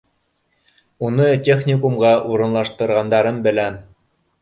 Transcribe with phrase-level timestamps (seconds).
[1.09, 3.83] Уны техникумға урынлаштырғандарын беләм.